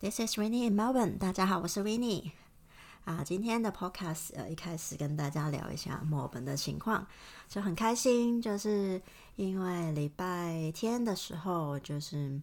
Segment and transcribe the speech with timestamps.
[0.00, 1.18] This is Winnie in Melbourne。
[1.18, 2.30] 大家好，我是 Winnie。
[3.04, 7.04] 啊，今天的 Podcast 呃，一开始跟大家聊一下墨尔本的情况，
[7.48, 9.02] 就很开心，就是
[9.34, 12.40] 因为礼拜天的时候就是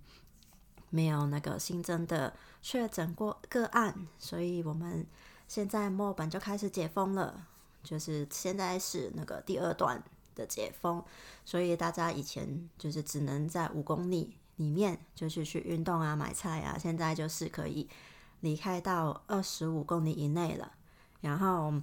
[0.89, 5.07] 没有那个新增的确诊过个案，所以我们
[5.47, 7.47] 现在墨尔本就开始解封了，
[7.81, 10.03] 就是现在是那个第二段
[10.35, 11.01] 的解封，
[11.45, 14.35] 所以大家以前就是只能在五公里。
[14.57, 17.87] 里面就是去运动啊、买菜啊，现在就是可以
[18.41, 20.71] 离开到二十五公里以内了。
[21.21, 21.73] 然后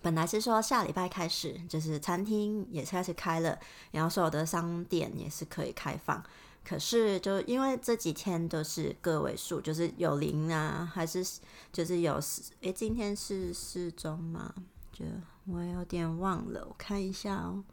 [0.00, 3.58] 本来是说下礼拜开始，就是餐厅也开始开了，
[3.90, 6.22] 然后所有的商店也是可以开放。
[6.62, 11.26] 可是就因为这几天都是个位数，就是有零啊，还是
[11.72, 12.52] 就是有四？
[12.60, 14.54] 诶，今天是四中吗？
[14.92, 15.04] 就
[15.46, 17.64] 我有点忘了，我看一下哦。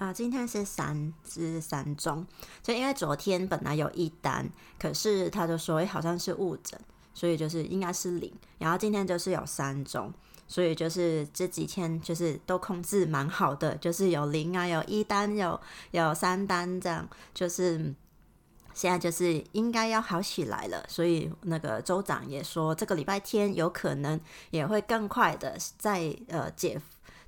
[0.00, 2.26] 啊，今天是三至三中，
[2.62, 6.80] 就因为昨天本来有一单，可是他就说好像是误诊，
[7.12, 8.32] 所以就是应该是零。
[8.56, 10.10] 然后今天就是有三中，
[10.48, 17.94] 所以就是这几天就是都控制蛮好的，就是有零啊，有一单，有有三单这样，就是
[18.72, 20.82] 现在就是应该要好起来了。
[20.88, 24.18] 所以那个州长也说，这个礼拜天有可能
[24.50, 26.80] 也会更快的在呃解。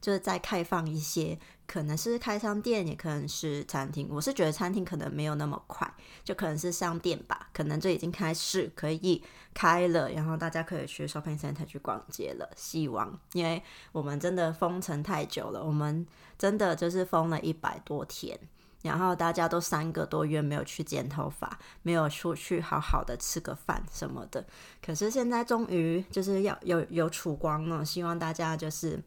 [0.03, 4.09] 就是再开放一些，可能是开商店，也可能是餐厅。
[4.11, 5.89] 我是觉得餐厅可能没有那么快，
[6.25, 9.23] 就可能是商店吧，可能就已经开始可以
[9.55, 12.51] 开了，然后大家可以去 shopping center 去逛街了。
[12.57, 16.05] 希望，因为我们真的封城太久了，我们
[16.37, 18.37] 真的就是封了一百多天，
[18.83, 24.45] 然后大家都三个多月没有去剪头发，没有出去好好的吃个饭什么的。
[24.85, 29.01] 可是现在终于就是要有有曙光了，希望大家就是。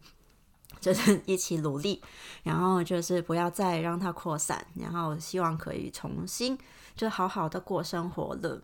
[0.79, 2.01] 就是一起努力，
[2.43, 6.57] 然后就是不要再让它扩散，然后希望可以重新
[6.95, 8.61] 就好好的过生活了。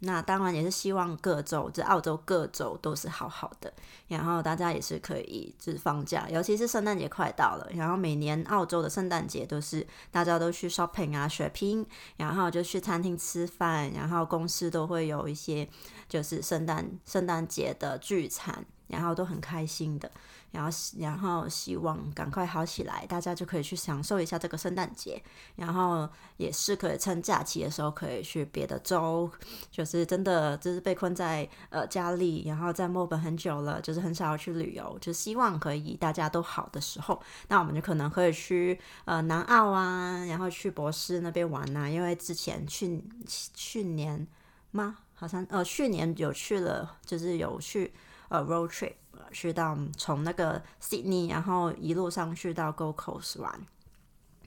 [0.00, 3.72] 那当然也是希望各州，这澳洲各州都是好好的，
[4.06, 11.84] 然后大家也是可以就是放假，尤其是圣诞节快到了，然后每年澳洲的圣诞节都是大家都去 shopping 啊、血拼，
[12.16, 15.68] 然后就去餐厅吃饭，然后公司都会有一些
[16.08, 18.64] 就是圣诞圣诞节的聚餐。
[18.88, 20.10] 然后都很开心的，
[20.50, 25.22] 然后然后希望赶快好起来，大家就可以去享受一下这个圣诞节，
[25.56, 29.30] 然后也是可以趁假期的时候可以去别的州，
[29.70, 44.26] 就是真的就是被困在呃家里，然后在墨本很久了，就是很少去旅游，就希望可以大家都好的时候，那我们就可能可以去呃南澳啊，然后去博士那边玩呐，因为之前去去年
[44.70, 44.96] 吗？
[45.14, 47.92] 好像呃去年有去了，就是有去。
[48.28, 48.94] 呃，road trip
[49.32, 53.66] 去到从那个 Sydney，然后一路上去到 Gold Coast 玩，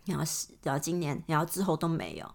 [0.05, 0.23] 然后
[0.63, 2.29] 然后今年，然后之后都没有，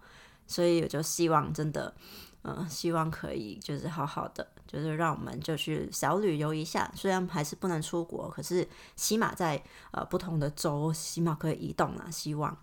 [0.47, 1.95] 所以我就希望真的，
[2.43, 12.57] 嗯，希望可以就是好好的，就是让我们就去小旅游一下，虽然还是不能出国，可是起码在呃不同的州，起码可以移动了，希望。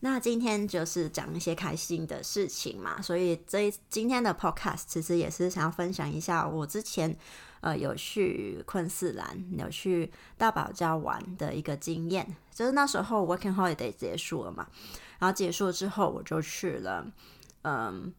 [0.00, 7.16] 那今天就是讲一些开心的事情嘛，所以这今天的 podcast 其实也是想要分享一下我之前
[7.60, 14.66] 呃有去昆士兰有去大堡礁玩的一个经验，就是那时候 working holiday 结束了嘛，
[15.18, 17.06] 然后结束之后我就去了，
[17.62, 18.12] 嗯，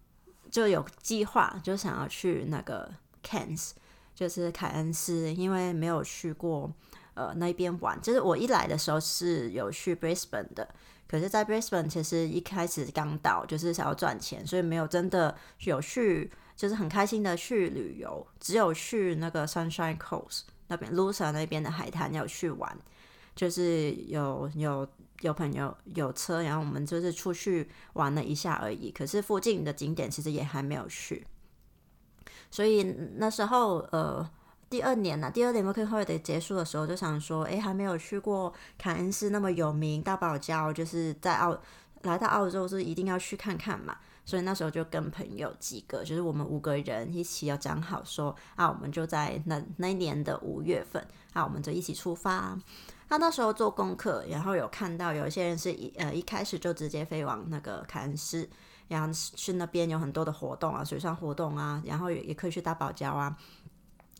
[0.51, 2.91] 就有计划就想要去那个
[3.23, 3.71] Cairns，
[4.15, 6.73] 就是凯恩斯，因为没有去过
[7.13, 10.67] 呃那边玩，就是我一来的时候是有去 Brisbane 的。
[11.07, 18.27] 可是，在 Brisbane 其实一开始刚到，就是想要赚钱，所以没有真的有去，就是很开心的去旅游。
[18.39, 22.77] 只有去那个 Sunshine Coast 那边 l u s a 那边的海滩有去玩，
[23.35, 24.87] 就是有有
[25.21, 28.91] 有朋友有车，然后我们就是出去玩了一下而已。
[28.91, 31.25] 可是附近的景点其实也还没有去，
[32.51, 32.83] 所以
[33.15, 34.29] 那时候呃。
[34.69, 41.57] 第二年呢，第二年 working holiday 结束的时候，就想说，哎，还没有去过凯恩斯那么有名大堡礁，就是在澳
[42.01, 43.97] 来到澳洲是一定要去看看嘛。
[44.25, 52.59] 所以那时候就跟朋友几个，就是我们五个人一起要讲好说，啊，我们就在那那一年的五月份，啊，我们就一起出发。
[53.07, 58.49] 他那时候做功课，然后有看到有一些人是一呃一开始就直接飞往那个凯恩斯，
[58.89, 63.33] 然后去那边有很多的活动啊，水上活动啊，然后也也可以去大堡礁啊。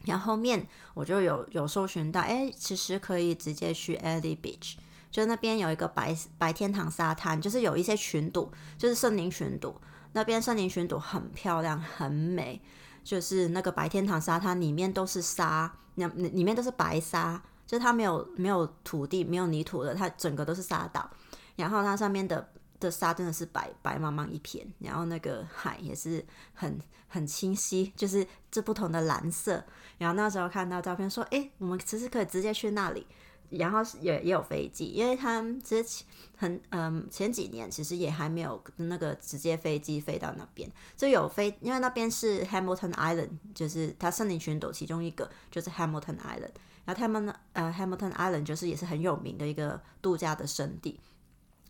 [0.08, 4.76] 然后面我就有有搜寻到，哎，其实可以直接去 e l l i Beach，
[5.12, 9.80] 就那边有一个白白天堂沙滩，就是有一些群岛，就是森林群岛，
[10.14, 12.62] 那边森林群岛很漂亮，很美，
[13.04, 21.10] 就是那个白天堂沙滩里面都是沙，那里面都是白沙，就是它没有没有土地，没有泥土的，它整个都是沙岛，
[21.56, 29.64] 然后它上面的的沙真的是白白茫茫一片，然后那个海也是很很清晰，就是这不同的蓝色。
[29.98, 33.06] 然后那时候看到照片说，哎，我们其实可以直接去那里。
[33.50, 46.52] 然后也也有飞机，因为他们之前很嗯前几年其实也还没有那个直接飞机飞到那边，就有飞，因为那边是 Hamilton Island，就是它森林群岛其中一个就是 Hamilton Island，
[46.84, 51.00] 然后他们呃 Hamilton Island 就是也是很有名的一个度假的胜地。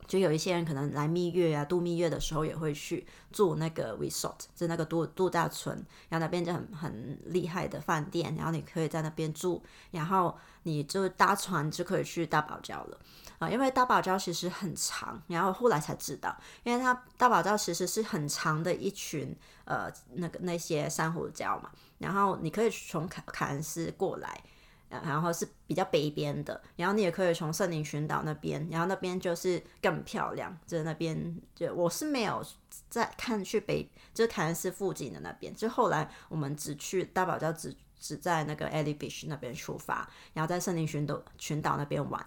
[0.07, 5.75] 就有一些人可能来蜜月啊，度蜜月的时候也会去住那个 resort，就那个度度假村，
[6.09, 9.61] 然后那边就很很厉害的饭店，然后你可以在那边住，
[9.91, 12.97] 然后你就搭船就可以去大堡礁了
[13.39, 24.41] 啊，因为大堡礁其实很长，然后后来才知道，因为它大堡礁其实是很长的一群呃那个那些珊瑚礁嘛，然后你可以从凯凯恩斯过来。
[24.89, 30.57] 然后是比较北边的，然后你也可以从圣灵群岛那边，然后那边就是更漂亮。
[30.65, 32.43] 就那边，就我是没有
[32.89, 35.53] 在看去北，就是凯恩斯附近的那边。
[35.53, 42.25] 就后来我们只去大堡礁，只只在那个 Ellie Beach 那边出发，然后在圣灵群岛群岛那边玩，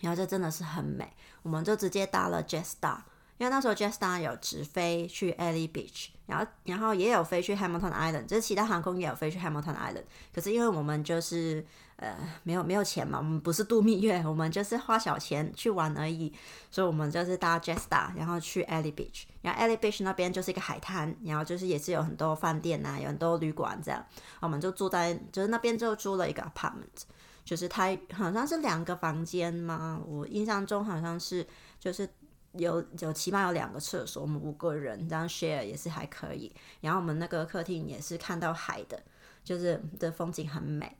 [0.00, 1.12] 然后这真的是很美。
[1.42, 2.98] 我们就直接搭了 Jetstar。
[3.40, 10.04] 因为那时候 Jetstar 有直飞去 Ellie Beach，然后然后也有飞去 Hamilton Island，就是其他航空也有飞去 Hamilton Island。
[10.30, 11.64] 可是因为我们就是
[11.96, 16.30] 呃没有没有钱嘛，我们不是度蜜月，我们就是花小钱去玩而已，
[16.70, 19.22] 所以我们就是搭 Jetstar，然后去 Ellie Beach。
[19.40, 24.04] 然后 Ellie Beach 那边就是一个海滩，然后就是也是有很多饭店呐，有很多旅馆这样。
[24.40, 27.04] 我们就住在就是那边就租了一个 apartment，
[27.42, 31.46] 就是它好像是两个房间嘛，我印象中好像是
[31.78, 32.06] 就是。
[32.52, 36.52] 有有起码有两个厕所，我们五个人这样 share 也是还可以。
[36.80, 39.02] 然后我们那个客厅也是看到海的，
[39.44, 40.96] 就是的风景很美。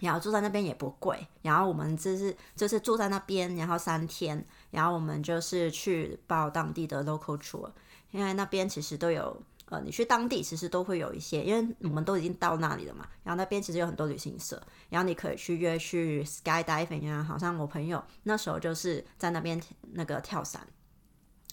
[0.00, 1.26] 然后住在那边也不贵。
[1.42, 7.70] 然后我们就是就是住在那边，然后三天，然后我们就是去报当地的 local tour，
[8.10, 9.42] 因为那边其实都有。
[9.68, 13.06] 呃，你去当地其实都会有一些，因为我们都已经到那里了嘛。
[13.24, 17.22] 然后那边其实有很多旅行社，然后你可以去约去 skydiving 啊。
[17.22, 19.60] 好像我朋友那时候就是在那边
[19.92, 20.60] 那个跳伞，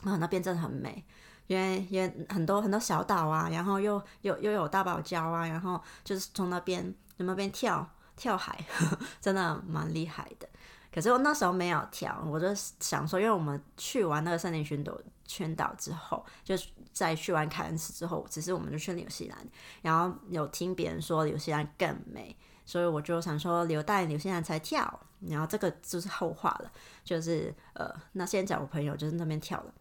[0.04, 1.04] 啊，那边真的很美，
[1.48, 8.64] 因为因为很多很多小岛啊，然后又又又有大堡礁啊，然后就是从那边从那边跳跳海，
[9.20, 10.48] 真的蛮厉害的。
[10.94, 14.96] 可是我那时候没有跳，我就想说，因为我们去完那个森林群岛
[15.26, 16.56] 圈岛之后，就
[16.94, 19.38] 在去完凯恩斯之后，只是我们就去纽西兰，
[19.82, 22.34] 然后有听别人说纽西兰更美，
[22.66, 26.72] 所以我就想说留在纽西兰才跳，然后这个就是后话了，
[27.04, 29.74] 就是呃，那先讲我朋友就是那边跳了。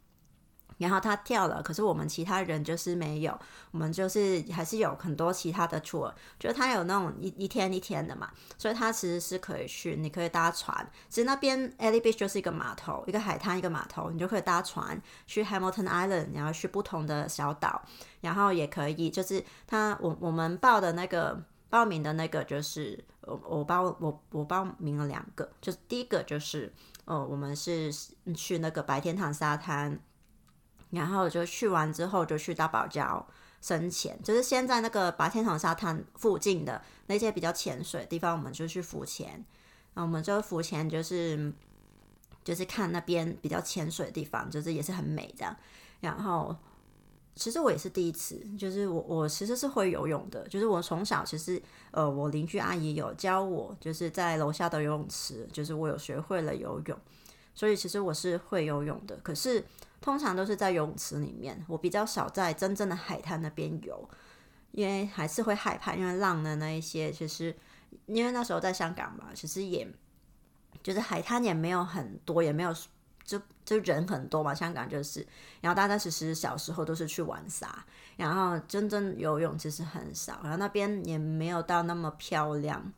[0.83, 3.39] 然后他跳了，可是我们其他人就是没有，
[3.71, 17.81] 我们就是还是有很多其他的 tour，就是他有那种一一天一天的嘛，所以他其实是可以去，你可以搭船，其实那边 Ellie Beach 就是一个码头，一个海滩，一个码头，你就可以搭船去 Hamilton Island，然后去不同的小岛，
[18.21, 21.41] 然后也可以就是他我我们报的那个
[21.71, 26.73] 报名的那个就是我我报我我报名了两个，就是第一个就是
[27.05, 27.93] 哦我们是
[28.35, 30.01] 去那个白天堂沙滩。
[30.93, 33.23] 然后就去完之后，就去大堡礁
[33.61, 39.45] 深潜，就是先在那个白天堂沙滩附近的那些比较浅水的地方，我们就去浮潜。
[39.95, 41.53] 然后我们就浮潜，就是
[42.43, 45.55] 就是看那边比较浅水的地方，就是也是很美这样。
[46.01, 46.57] 然后
[47.37, 56.99] 其实我也是第一次，就是我我其实是会游泳的，就是我从小其实呃我邻居阿姨有教我，就是在楼下的游泳池，就是我有学会了游泳，
[57.55, 59.17] 所以其实我是会游泳的。
[59.23, 59.63] 可是
[60.03, 64.11] 通常都是在游泳池里面，我比较少在真正的海滩那边游，
[64.73, 67.57] 因为还是会害怕，因为浪的那一些，其实
[68.07, 69.89] 因为那时候在香港嘛，其实也
[70.83, 72.75] 就是海滩也没有很多，也没有
[73.25, 75.25] 就就人很多嘛，香港就是，
[75.61, 77.85] 然后大家其实小时候都是去玩沙，
[78.17, 82.93] 然后真正游泳其实很少，然后那边也没有到那么漂亮，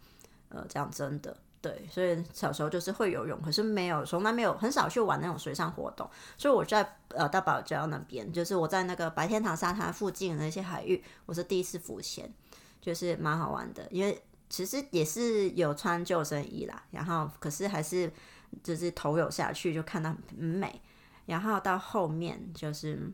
[0.48, 1.36] 呃，这样真的。
[1.64, 6.06] 对，所以小时候就是会游泳，可是没有从来没有很少去玩那种水上活动。
[6.36, 12.30] 所以我在呃大堡礁那边，就是我在那个白天堂沙滩附近的那些海域，我是第一次浮潜，
[12.82, 13.88] 就是蛮好玩的。
[13.90, 18.12] 因为其实也是有穿救生衣啦，然后可是还是
[18.62, 20.82] 就是头有下去就看到很美。
[21.24, 23.10] 然后到后面就是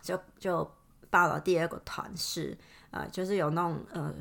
[0.00, 0.68] 就就
[1.10, 2.58] 报了第二个团是
[2.90, 4.12] 呃，就是有那种呃。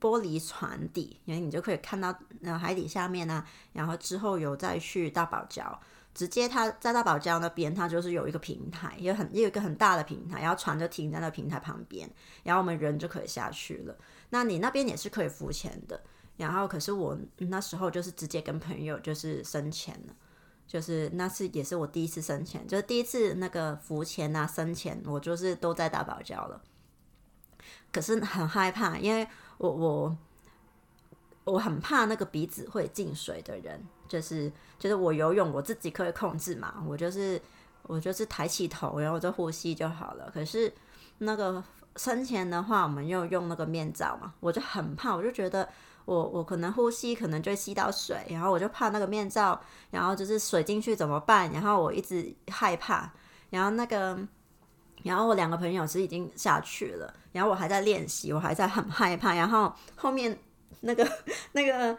[0.00, 5.76] 玻璃船底，因为你就可以看到呃海底下面啊，然后之后有再去大堡礁，
[6.14, 12.08] 直接它在大堡礁那边，它就是有一个平台，也很也有一个很大的平台，然后船就停在那平台旁边，
[12.44, 13.96] 然后我们人就可以下去了。
[14.30, 16.00] 那你那边也是可以浮潜的，
[16.36, 20.14] 然后可是我那时候就是直接跟朋友就是深潜了，
[20.66, 26.62] 就是那次也是我第一次深潜，就是第一次那个浮潜啊、深潜，我就是都在大堡礁了。
[27.90, 29.26] 可是很害怕，因为
[29.58, 30.16] 我我
[31.44, 37.40] 我很怕那个鼻子会进水的人，就是就是我游泳我自己可以控制嘛，我就是
[37.82, 40.30] 我就是抬起头，然后就呼吸就好了。
[40.32, 40.72] 可是
[41.18, 41.62] 那个
[41.96, 45.68] 生前的话，我们又用那个面罩嘛，我就很怕，我就觉得。
[46.08, 49.60] 我我可能呼吸可能就吸到水，然后我就怕那个面罩，
[49.90, 51.52] 然后就是水进去怎么办？
[51.52, 53.12] 然后我一直害怕，
[53.50, 54.18] 然后那个，
[55.02, 60.38] 然后我两个朋友是已经下去了，然后我还在练习，我还在很害怕，然后后面
[60.80, 61.08] 那个
[61.52, 61.96] 那个。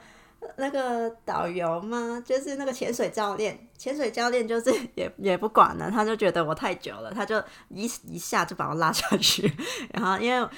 [0.56, 2.24] 那个导游吗？
[2.26, 7.38] 就是那个潜水教练，潜水教练就是也也不管了，他就觉得我太久了，他就
[7.68, 9.52] 一一下就把我拉下去，
[9.92, 10.50] 然后因为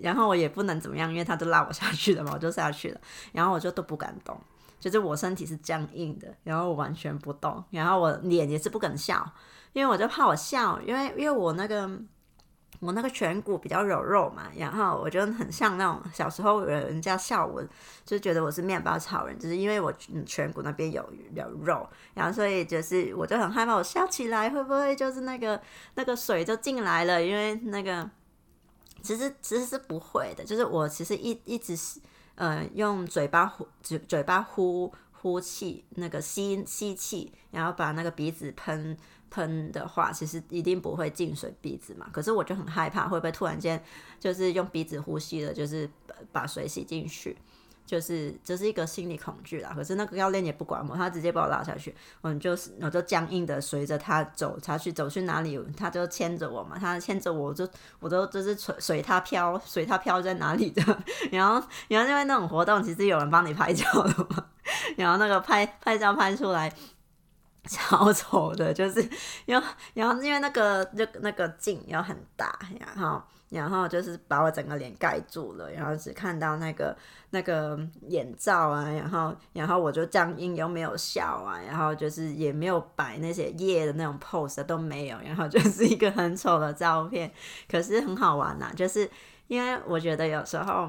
[0.00, 3.00] 然后我也不能怎么样，因为他就拉我下去了嘛，我就下去了，
[3.32, 4.34] 然后我就都不敢动，
[4.80, 9.30] 就是我身体是僵硬的，然后完全不动，然后我脸也是不敢笑，
[9.72, 11.90] 因为我就怕我笑，因为因为我那个。
[12.78, 17.64] 我那个颧骨比较有肉嘛，然后我就很像那种小时候有人家笑我，
[18.04, 19.90] 就觉得我是面包超人，就是因为我
[20.26, 21.02] 颧骨那边有
[21.34, 25.58] 有肉，然后所以就是我就很害怕，我笑起来会不会就是那个
[25.94, 27.24] 那个水就进来了？
[27.24, 28.08] 因为那个
[29.00, 31.98] 其实其实是不会的，就是我其实一一直是
[32.34, 38.94] 呃用嘴巴呼嘴嘴巴呼呼气，那个吸吸气，然后把那个鼻子喷。
[39.36, 42.06] 喷的话，其实一定不会进水鼻子嘛。
[42.10, 43.82] 可是我就很害怕，会不会突然间
[44.18, 45.88] 就是用鼻子呼吸的，就是
[46.32, 47.36] 把水吸进去，
[47.84, 49.72] 就是这是一个心理恐惧啦。
[49.74, 56.78] 可是那个教练也不管我，他直接把我拉下去，我就是我就僵硬的随着他走，他去走去哪里，他就牵着我嘛。
[56.78, 57.68] 他牵着我，就
[58.00, 60.82] 我都就是随随他飘，随他飘在哪里的。
[61.30, 64.46] 然后然后因为那种活动，其实有人帮你拍照的嘛。
[64.96, 66.72] 然后那个拍拍照拍出来。
[67.70, 69.00] 超丑的，就是
[69.44, 76.96] 因为然后因为那个就那个镜又很大，然后然后就是把我整个脸盖住了，然后只看到那个
[77.30, 87.30] 那个眼罩啊，然后然后我就僵硬又没有笑啊，然后就是也没有摆那些夜的那种 pose 都没有，然后 就是一个很丑的照片，
[87.68, 89.10] 可是很好玩呐，就是
[89.48, 90.88] 因为我觉得有时候。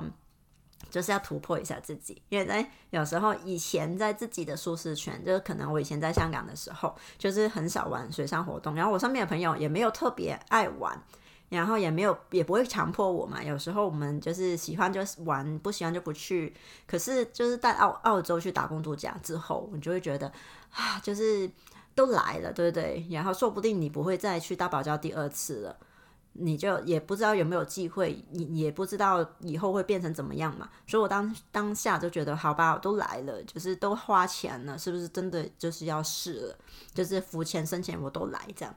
[0.90, 11.02] 就是要突破一下自己，因为在有时候以前在自己的舒适圈，就是可能我以前在香港的时候，就是很少玩水上活动，然后我身边的朋友也没有特别爱玩，
[11.50, 13.44] 然后也没有也不会强迫我嘛。
[13.44, 16.54] 有时候我们就是喜欢就玩，不喜欢就不去。
[16.86, 20.32] 可是就是在澳澳洲去打工度假之后，你就会觉得
[20.72, 21.50] 啊，就是
[21.96, 23.06] 都来了，对不对？
[23.10, 25.78] 然后说不定你不会再去大堡礁第二次了。
[26.40, 30.70] 你就也不知道有没有机会，你也不知道以后会变成怎么样嘛。
[30.86, 36.58] 所以我当当下就觉得，好吧，我都来了，就是都花钱了，是不是真的就是要试了？
[36.94, 38.76] 就是浮潜、深潜我都来这样。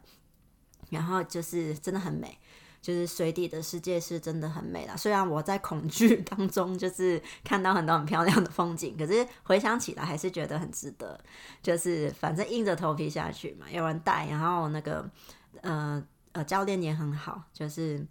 [0.88, 2.38] 然后就是真的很美，
[2.80, 4.96] 就是水底的世界是真的很美啦。
[4.96, 11.18] 虽然我在恐惧当中，就是看到很多很漂亮的风景，可是回想起来还是觉得很值得。
[11.62, 15.08] 就是反正硬着头皮下去嘛，有人带，然后那个
[15.60, 16.02] 呃。
[16.32, 18.06] 呃，教练也很好，就是，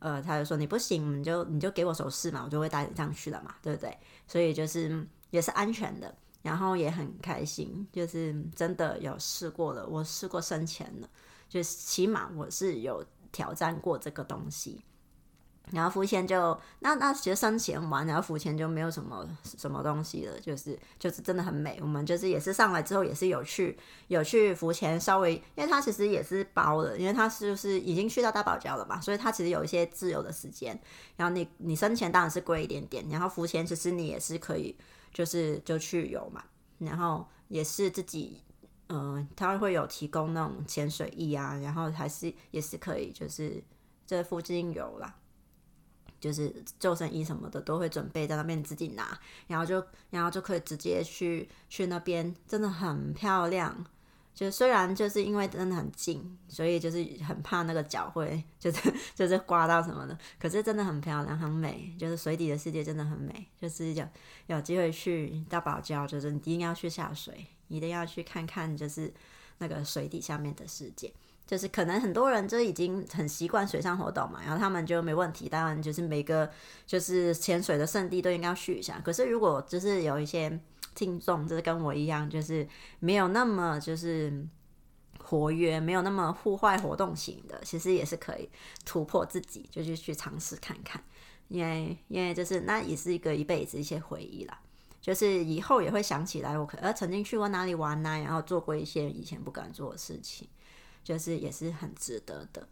[0.00, 3.96] 呃，他就说你不行，你就你就给我手势嘛，我就会带你上去了嘛，对不对？
[4.26, 11.08] 所以就是也是安全的，然后也很开心，就是真的有试过了，我试过深潜了，
[11.48, 14.82] 就起码我是有挑战过这个东西。
[15.72, 21.78] 然后浮潜就那那其实深潜完，然后浮潜就没有什么什么东西了，就是就是真的很美。
[21.80, 30.78] 我们就是也是上来之后也是有去有去浮潜，稍微因为它其实也是包的，因为它是就是已经去到大堡礁了嘛，所以它其实有一些自由的时间。
[31.16, 34.76] 然后你你深潜当然是贵一点点，然后浮潜其实你也是可以
[35.12, 36.42] 就是就去游嘛，
[36.78, 38.42] 然后也是自己
[38.88, 43.62] 嗯，他会有提供那种潜水衣啊，然后还是也是可以就是
[44.04, 45.14] 这附近游啦。
[46.20, 53.84] 就是救生衣什么的都会准备在那边自己拿，然后就然后就可以直接去去那边，真的很漂亮。
[54.32, 61.94] 就虽然就是因为真的很近，所以就是很怕那个脚会就是 就是刮到什么的，可是真的很漂亮，很美。
[61.98, 64.06] 就是水底的世界真的很美，就是有
[64.46, 69.12] 有机会去大堡礁，就是你一定要去下水，一定要去看看，就是
[69.58, 71.12] 那个水底下面的世界。
[71.50, 75.48] 就是可能很多人就已经很习惯水上活动嘛，然后他们就没问题。
[75.48, 76.48] 当然，就是每个
[76.86, 79.00] 就是潜水的圣地都应该要去一下。
[79.04, 80.60] 可是如果就是有一些
[80.94, 82.64] 听众，就是跟我一样，就是
[83.00, 84.46] 没有那么就是
[85.18, 88.48] 活跃，没有那么户外活动型的，其实也是可以
[88.84, 91.02] 突破自己，就去去尝试看看。
[91.48, 94.60] 因为因为就是那也是一个一辈子一些回忆啦。
[95.00, 100.46] 就是以后也会想起来，我可呃曾经去过哪里玩呐、然后做过一些以前不敢做的事情，
[101.02, 102.68] 就是也是很值得的。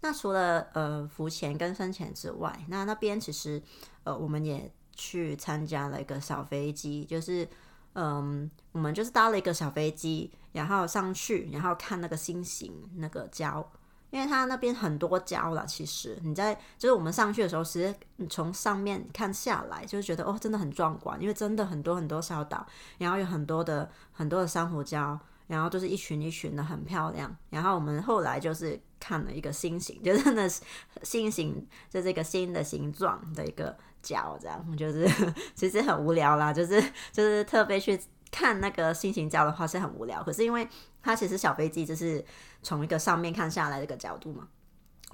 [0.00, 3.62] 那除了呃浮潜跟深潜之外，那那边其实
[4.04, 7.48] 呃我们也去参加了一个小飞机，就是
[7.94, 13.64] 嗯我们就是搭了一个小飞机，然后上去，然后看那个星星那个礁。
[14.10, 22.64] 因为它那边很多礁了，其实你在就是我们上去的时候，其实你从上面看下来，就觉得哦，真的很壮观，因为真的很多很多小岛，
[22.98, 27.34] 然后有很多的很多的珊瑚礁，然后就是一群一群的，很漂亮。
[27.50, 30.62] 然后我们后来就是看了一个星形，就真的是
[31.02, 35.08] 星形，就这个新的形状的一个角，这样就是
[35.54, 36.80] 其实很无聊啦，就是
[37.12, 37.98] 就是特别去
[38.30, 40.68] 看那个星形角的话是很无聊，可是因为
[41.02, 42.24] 它其实小飞机就是
[42.62, 44.48] 从一个上面看下来这个角度嘛，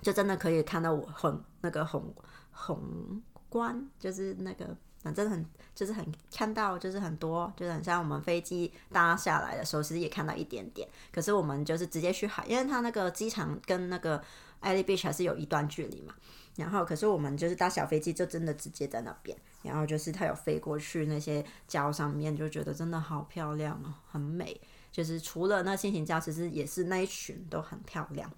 [0.01, 2.15] 就真的可以看到我很那个宏
[2.51, 5.45] 宏观，就是那个反正很
[5.75, 10.89] 就是很看到就是很多，就是很像我们飞机搭下来的时候，其实也看到一点点。
[11.13, 14.23] 可是我们就是直接去海，因为它那个机场跟那个
[14.61, 16.15] 艾利 beach 还是有一段距离嘛。
[16.55, 19.37] 然后可是我们就是搭小飞机，就真的直接在那边。
[19.63, 24.61] 然后就是它有飞过去那些礁上面，就觉得真的好漂亮哦，很美。
[24.91, 28.31] 就是除了那星星礁，其实也是那一群都很漂亮。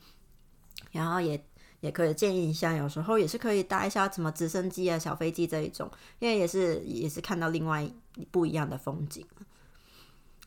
[0.92, 1.44] 然后也
[1.84, 7.86] 也可以建议一下，有时候也是可以搭一下什么直升机啊、小飞机这一种，因为也是也是看到另外
[8.30, 9.26] 不一样的风景。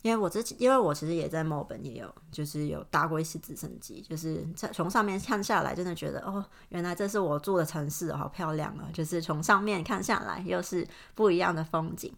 [0.01, 8.89] 因为我之前，因为我其实也在墨尔本也有，就是有搭过一次直升机，就是在从上面看下来，真的觉得哦，原来这是我住的城市，好漂亮啊！
[8.91, 12.11] 就是从上面看下来，又是不一样的风景，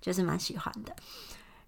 [0.00, 0.94] 就是蛮喜欢的。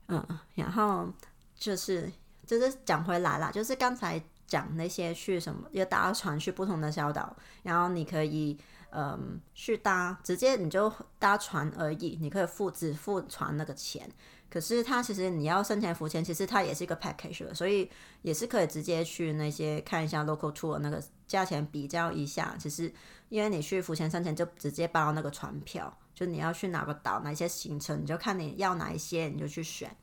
[0.09, 0.25] 嗯，
[0.55, 1.09] 然后
[1.57, 2.13] 就是
[2.47, 8.57] 就是讲回来啦，就是刚才讲那些去什么，要搭船去不同的小岛，然后你可以
[8.91, 14.11] 嗯去搭，直接你就搭船而已，你可以付只付船那个钱。
[14.49, 17.91] 可是它其实你要生前付钱，其实它也是一个 package 的，所以
[18.23, 22.55] 也是可以直接去那些看一下 local tour 那个价钱比较一下。
[22.59, 22.91] 其实
[23.29, 29.95] 因为你去浮潜生前就直接包那个船票，就你要去哪个岛，哪一些行程，你就看你要哪一些，你就去选。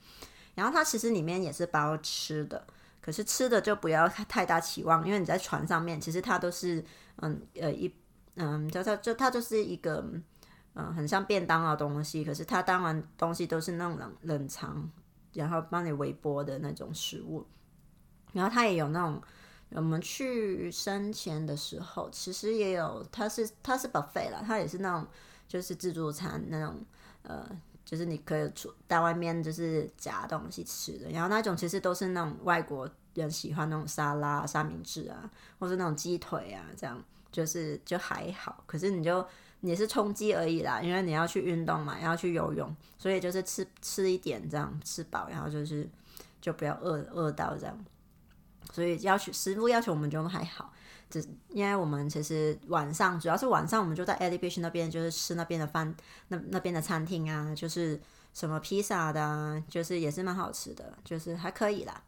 [0.55, 2.67] 然后它其实里面也是包吃的，
[3.03, 6.83] 可是吃的就不要太大期望，因为你在船上面，其实它都是
[7.17, 7.93] 嗯呃一
[8.35, 10.03] 嗯就它就它就是一个。
[10.75, 14.89] 嗯，很像便当的东西，可是它当然东西都是那种冷冷藏，
[15.33, 17.45] 然后帮你微波的那种食物。
[18.31, 19.21] 然后它也有那种，
[19.69, 25.07] 我们去生前的时候，其实也有，它是它是 buffet 啦，它也是那种
[25.47, 26.83] 就是自助餐那种，
[27.21, 27.47] 呃，
[27.93, 31.09] 就是你可以出在外面就是夹东西吃的。
[31.11, 35.29] 然后那种其实都是那种外国人喜欢那种沙拉、三明治啊，
[35.59, 36.99] 或是那种鸡腿啊，这样
[37.31, 38.63] 就是就还好。
[38.65, 39.25] 可是你就。
[39.63, 45.89] 也是充饥而已啦，因为你要去运动嘛，要去游泳，所以就是吃吃一点这样，吃饱，然后就是
[46.41, 47.85] 就不要饿饿到这样。
[48.73, 50.73] 所以要求食物要求我们就还好，
[51.09, 55.95] 只因为我们其实晚上主要是晚上我们就在 e l i b a t i o n 那边，就是吃那边的饭，
[56.27, 58.01] 那那边的餐厅啊，就是
[58.33, 62.03] 什么披萨的，就是也是蛮好吃的，就是还可以啦。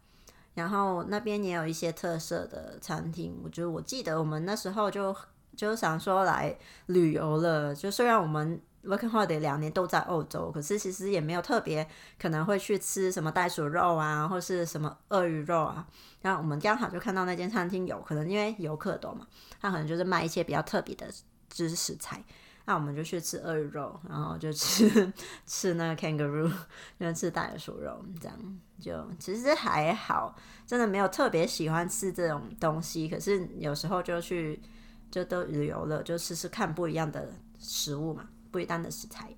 [0.54, 5.16] 然后那边也有一些特色的餐厅，我觉得我记得我们那时候就。
[5.56, 11.86] 就想说来旅游了，就虽然我们 working holiday 两年都在欧洲，可是其实也没有特别
[12.18, 15.86] 可能会去吃什么袋鼠肉啊，或是什么鳄鱼肉啊。
[16.22, 19.26] 然后我们刚好就看到那间餐厅有可能因为游客多嘛，
[19.60, 21.06] 他可能就是卖一些比较特别的
[21.50, 22.22] 知识菜。
[22.64, 25.12] 那我们就去吃鳄鱼肉，然后就吃
[25.46, 26.52] 吃那个 kangaroo，
[26.98, 30.34] 就吃袋鼠肉，这样就其实还好，
[30.66, 34.60] 真的没有特别喜欢吃这种东西，可是有时候就去。
[35.08, 39.28] 就都旅游了，就试试看不一样的食物嘛，不一样的食材。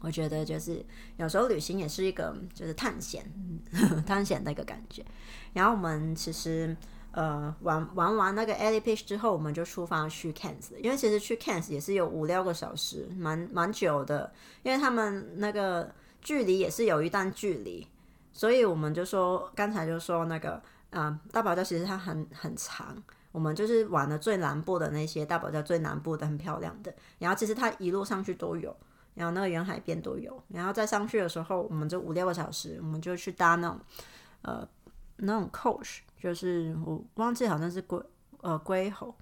[0.00, 0.84] 我觉得就是
[1.16, 3.24] 有时候旅行也是一个就是探险，
[4.04, 5.04] 探险的一个感觉。
[5.52, 6.76] 然后我们其实
[7.12, 14.32] 呃玩玩完那个 e l i p i s h 之后，我们就出发去 Cairns，因为其实去 Cairns 也是有五六个小时，蛮蛮久的。
[14.64, 17.86] 因为他们那个距离也是有一段距离，
[18.32, 23.00] 所以我们就说刚才就说那个啊大堡礁其实它很很长。
[23.38, 28.76] 我们就是玩的最南部的那些大堡礁最南部的很漂亮的，然后其实它一路上去都有，
[29.14, 33.78] 然后那个沿海边都有，然后再上去的时候，我们就五六个小时，我们就去搭那种
[34.42, 34.68] 呃
[35.18, 38.02] 那种 coach，就是我忘记好像是龟
[38.40, 39.14] 呃龟吼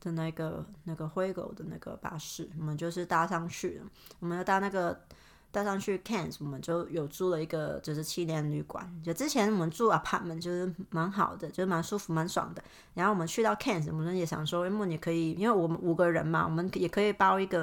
[0.00, 3.86] 的那个那个灰狗的那个巴士，我们就是搭上去了，
[4.20, 4.98] 我们要搭那个。
[5.50, 8.86] 带上去 Cans，我们就有住了一个就是青年旅馆。
[9.02, 12.62] 就之前我们住 apartment 就是蛮好的，就是蛮舒服、蛮爽的。
[12.94, 17.62] 然后我们去到 Cans，我们也想说，因为你可以，因为我们五个人嘛，我们也可以包一个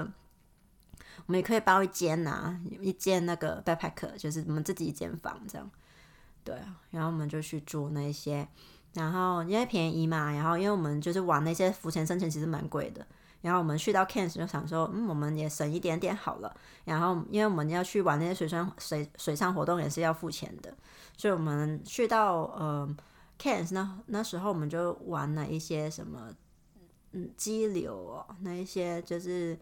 [1.28, 5.69] 我们也可以包一间呐，一间那个 backpacker，就是我们自己一间房这样。
[6.43, 8.48] 对啊，然后我们就去住那些，
[8.93, 13.06] 然后因为便宜嘛，然后因为我们就是玩那些浮潜、深潜，其实蛮贵的。
[13.46, 16.52] 然后我们去到 Cairns 就想说，嗯，我们也省一点点好了。
[16.84, 20.74] 然后因为我们要去玩那些水上水水上活动，也是要付钱的，
[21.16, 22.96] 所以我们去到呃
[23.40, 26.34] Cairns 那那时候我们就玩了一些什么，
[27.12, 29.56] 嗯，激流哦，那一些就是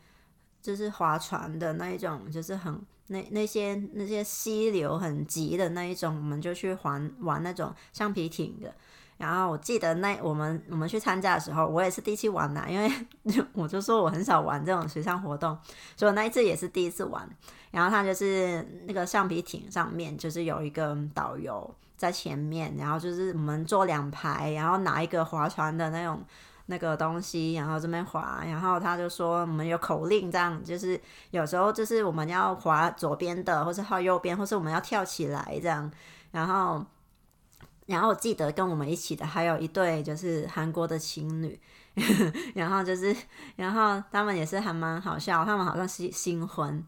[0.62, 8.74] 就是划船的那一种，就是很那那些那些溪流很急的那一种，我们就去玩玩那种橡皮艇的。
[9.23, 12.91] 然后我记得那我们我们去参加的时候，我也是第一次玩呐，因为
[13.53, 15.57] 我就说我很少玩这种水上活动，
[15.95, 17.25] 所以我那一次也是第一次玩。
[17.71, 26.21] 然后他就是那个橡皮艇上面，就是有一个导游在前面，然后就是我们坐两排，然后拿一个划船的那种
[26.65, 30.99] 那个东西，然后这边划，然后他就说我们有口令，这样就是
[31.31, 35.89] 有时候就是我们要划左边的，或是划右边，或是我们要跳起来这样，
[36.31, 36.86] 然后。
[37.86, 41.60] 然后我记得跟我们一起的还有一对就是韩国的情侣，
[42.56, 43.15] 然后就是，
[43.56, 46.86] 然后他们也是还蛮好笑，他们好像是新婚，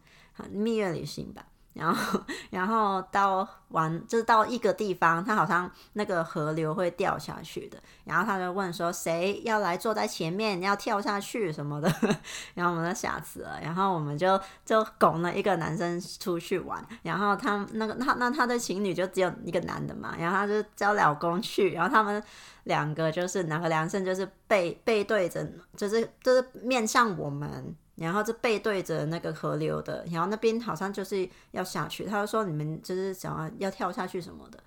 [0.52, 1.46] 蜜月旅行吧。
[1.76, 7.78] 然后，然后到玩就是到一个地方，他好像那个河流会掉下去的。
[8.06, 11.94] 然后他就问说：“谁要来坐在前面，要跳下去什么的？”
[12.56, 13.60] 然后我们都吓死了。
[13.62, 16.82] 然后我们就就拱了一个男生出去玩。
[17.04, 20.16] 然后他那个他那他的情侣就只有一个男的嘛。
[20.18, 21.74] 然后他就叫老公去。
[21.74, 22.24] 然后他们
[22.64, 27.76] 两个就是两个男生就是背背对着，就是就是面向我们。
[27.96, 34.60] 然后就背对着那个河流的，然后那边好像就是要下去，他就说你们就是想要要跳下去什么的，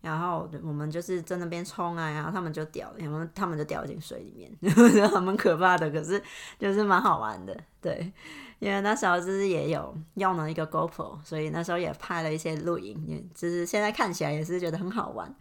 [0.00, 6.22] 然后我们就是在那边冲啊，然后他们就掉， 然后他们就掉进水里面，还蛮可怕的，可是
[6.60, 8.12] 就是蛮好玩的，对，
[8.60, 15.34] 因为那时候就是也有用了一个 GoPro，所以那时候也拍了一些录影，也就是现在看起来也是觉得很好玩，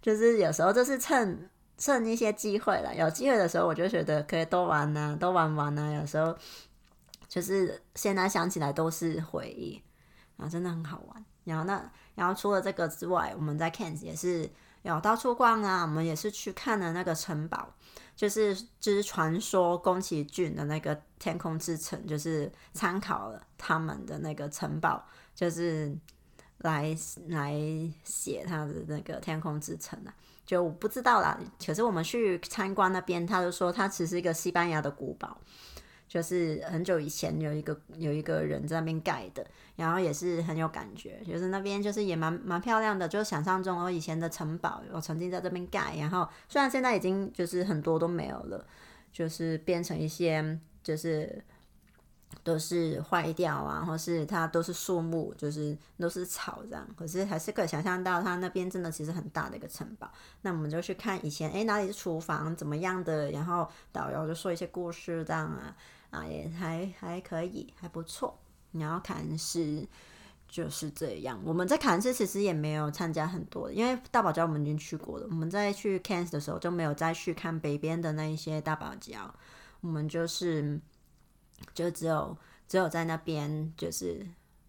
[0.00, 6.34] 就是有时候就是趁趁一些机会了，有机会的时候我就觉得可以多玩呐，多玩玩呐，有时候。
[7.28, 9.82] 就是现在想起来都是回忆，
[10.36, 11.24] 然后真的很好玩。
[11.44, 14.50] 然后那，然后除了这个之外，我们在 Cans 也是
[14.82, 15.82] 有到处逛啊。
[15.82, 17.72] 我们也是去看了那个城堡，
[18.16, 25.96] 就是就是传说宫崎骏的那个天空之城，就是参考了他们的那个城堡，就是
[26.58, 26.96] 来
[27.28, 27.54] 来
[28.02, 30.12] 写他的那个天空之城啊。
[30.44, 35.40] 就我不知道啦，可是我们去参观那边，他就说它其实是一个西班牙的古堡。
[36.16, 48.66] 就是很久以前有一个有一个人在那边盖的，然后也是很有感觉，就是那边就是也蛮蛮漂亮的，就是想象中我以前的城堡，我曾经在这边盖，然后虽然现在已经就是很多都没有了，
[49.12, 51.44] 就是变成一些就是
[52.42, 60.10] 都是坏掉啊，或是它都是树木，就是都是草这样，可是还是可以想象到它那边真的其实很大的一个城堡。
[60.40, 65.76] 那我们就去看以前，哎哪里是厨房怎么样的，然后导游就说一些故事这样啊。
[66.10, 68.38] 啊，也还还可以，还不错。
[68.72, 69.86] 然后凯恩斯
[70.48, 71.40] 就是这样。
[71.44, 75.26] 我们在凯恩斯其实也没有参加很多，因为大堡礁我们已经去过了。
[75.30, 79.30] 我们在去 c a n s 的时候就没有再去看北边的那一些大堡礁。
[79.80, 80.80] 我们就是
[81.74, 82.36] 就只有
[82.68, 84.26] 只有在那边就是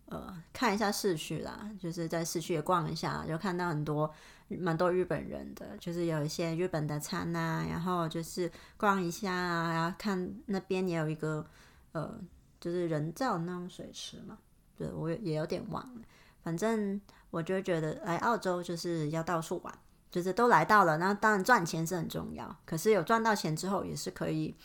[0.08, 4.14] 呃看一下市区啦，就是在市区也逛一下，就看到很多。
[4.50, 11.46] 蛮多日本人的，就是有一些日本的餐啊，然后就是逛一下啊，然后看那边也有一个
[11.92, 12.18] 呃，
[12.58, 14.38] 就是人造那种水池嘛，
[14.78, 16.02] 对我也有点忘了。
[16.42, 24.56] 反正我就觉得来澳洲就是要到处玩，就是都来到了，那当然赚钱是很重要，可是有赚到钱之后也是可以。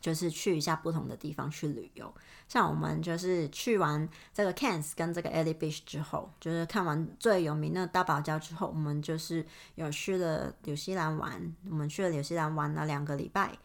[0.00, 2.12] 就是去一下不同的地方去旅游，
[2.46, 11.54] 像我们就是去完这个 Cans 跟这个 Ellie Beach 之后，就是看完最有名的大堡礁之后，我们就是有去了纽西兰玩。
[11.68, 13.56] 我们去了纽西兰玩了两个礼拜，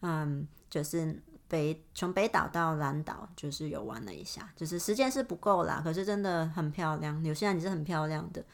[0.00, 4.48] 嗯，就是北从北岛到南岛，就是游玩了一下。
[4.54, 8.44] 就是时间是不够啦，可是真的很漂亮，纽西兰也是很漂亮的。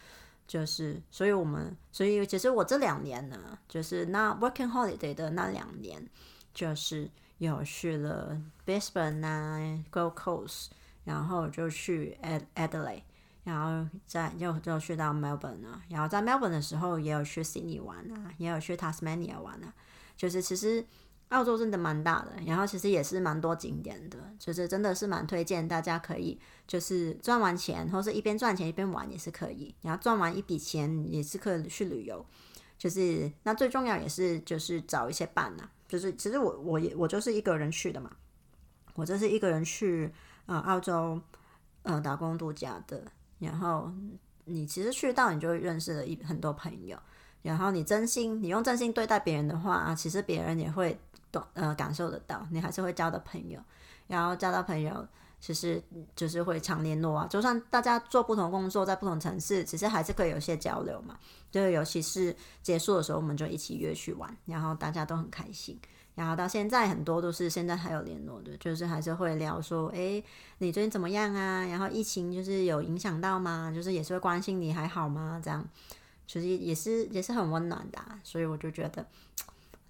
[0.46, 6.08] 就是所以我们，所以其实我这两年呢，就是那 Working Holiday 的那两年。
[6.54, 7.10] 就是
[7.44, 9.58] 有去了 Brisbane 啊
[9.92, 10.68] ，Gold Coast，
[11.04, 13.02] 然后就去 Ad Adelaide，
[13.44, 19.72] 然后再又又去到 Melbourne 啊，然后在 Melbourne 的时候也有去 Sydney 玩啊，也有去 Tasmania 玩啊，
[20.16, 20.84] 就是其实
[21.30, 32.24] 澳洲真的蛮大的，然后其实也是蛮多景点的，就是真的是蛮推荐大家可以就是赚完钱，或是一边赚钱一边玩也是可以，然后赚完一笔钱也是可以去旅游，
[32.78, 35.68] 就是那最重要也是就是找一些伴呐。
[35.94, 38.10] 就是其实我我也我就是一个人去的嘛，
[38.94, 40.12] 我就是一个人去
[40.46, 41.20] 呃澳洲
[41.84, 43.00] 呃打工度假的，
[43.38, 43.92] 然后
[44.44, 46.98] 你其实去到你就认识了一很多朋友，
[47.42, 50.98] 然后你真心你用真心对待别人的话啊，其实别人也会
[51.30, 53.60] 懂呃感受得到，你还是会交的朋友，
[54.08, 55.06] 然后交到朋友。
[55.44, 55.82] 其实
[56.16, 61.18] 就是会常联络啊，就算大家做不同工作，在不同城市，其实还是可以有些交流嘛。
[61.50, 65.78] 就尤其是结束的时候，我们就一起约去玩，然后大家都很开心。
[66.14, 70.24] 然后到现在，很多都是现在还有联络的，就是还是会聊说，诶，
[70.56, 71.62] 你最近怎么样啊？
[71.66, 73.70] 然后疫情就是有影响到吗？
[73.74, 75.38] 就是也是会关心你还好吗？
[75.44, 75.62] 这样，
[76.26, 78.00] 其实也是也是很温暖的。
[78.22, 79.06] 所以我就觉得，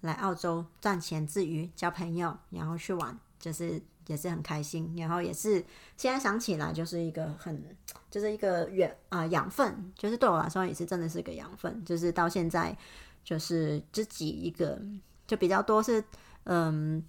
[0.01, 3.81] 来澳洲赚钱之余交朋友，然后去玩，就是。
[4.07, 5.63] 也是很开心，然后也是
[5.97, 7.63] 现在想起来就是一个很，
[8.11, 12.77] 就是一个养啊养分，就是对我来说也是真的是个养分，就是到现在
[13.23, 14.79] 就是自己一个
[15.25, 16.03] 就比较多是
[16.43, 17.03] 嗯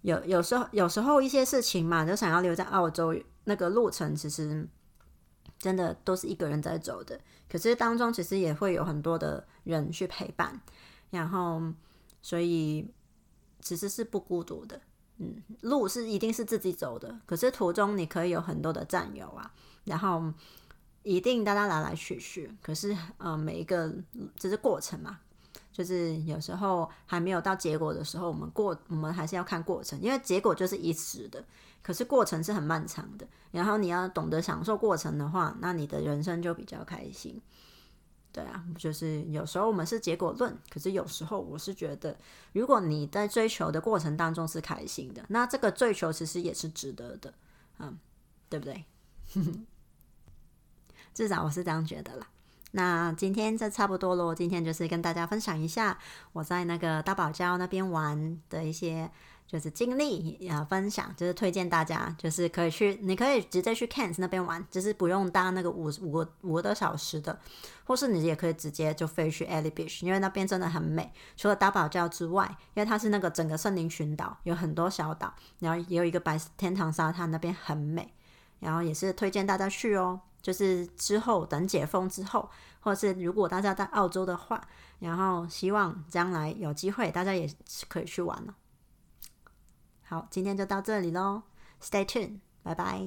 [0.00, 4.68] 有有时候有时候一些事情嘛，就想要留在澳洲那个路程，其实
[5.58, 10.60] 真的都是一个人在走的，可是当中其实也会有很多的人去陪伴，
[11.10, 11.62] 然后
[12.20, 12.88] 所以
[13.60, 14.80] 其实是不孤独的。
[15.22, 19.48] 嗯，路是一定是自己走的，可是途中你可以有很多的战友啊，
[19.84, 20.32] 然后
[21.04, 23.92] 一定大家来来去去，可是呃每一个
[24.36, 25.20] 就是过程嘛，
[25.72, 31.44] 就是有时候还没有到结果的时候，我们过我们还是要看过程，因为结果就是一时的，
[31.82, 37.40] 可是过程是很漫长的，然后你要懂得享受过程的话，那你的人生就比较开心。
[38.32, 42.16] 对啊，就是有时候我们是结果论，可是有时候我是觉得，
[42.52, 47.34] 如果你在追求的过程当中是开心的，那这个追求其实也是值得的，
[47.78, 47.98] 嗯，
[48.48, 48.84] 对不对？
[51.12, 52.26] 至少我是这样觉得啦。
[52.70, 55.98] 那今天这差不多咯，今天就是跟大家分享一下
[56.32, 59.10] 我在那个大堡礁那边玩的一些。
[59.52, 67.38] 就是经历啊，分享就是推荐大家，就是可以去，你可以直接去 Cans 那边玩，就是不用搭那个五五个五个多小时的，
[67.84, 71.12] 或是你也可以直接就飞去 Ellie Beach，因为那边真的很美。
[71.36, 78.10] 除了大堡礁之外，因为它是那个整个森林群岛，有很多小岛，然后也有一个白天堂沙滩，那边很美。
[78.60, 82.48] 然后也是推荐大家去哦，就是之后等解封之后，
[82.80, 84.66] 或是如果大家在澳洲的话，
[85.00, 87.46] 然后希望将来有机会，大家也
[87.88, 88.54] 可以去玩了。
[90.12, 91.44] 好，今天就到这里喽
[91.80, 93.06] ，Stay tuned，拜拜。